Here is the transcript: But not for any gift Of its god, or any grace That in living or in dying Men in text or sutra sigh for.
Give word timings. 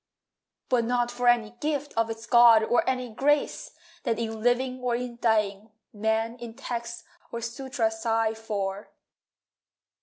But 0.67 0.83
not 0.83 1.11
for 1.11 1.27
any 1.27 1.51
gift 1.59 1.93
Of 1.95 2.09
its 2.09 2.25
god, 2.25 2.63
or 2.63 2.83
any 2.89 3.11
grace 3.13 3.69
That 4.01 4.17
in 4.17 4.41
living 4.41 4.79
or 4.81 4.95
in 4.95 5.17
dying 5.19 5.69
Men 5.93 6.37
in 6.39 6.55
text 6.55 7.03
or 7.31 7.39
sutra 7.39 7.91
sigh 7.91 8.33
for. 8.33 8.89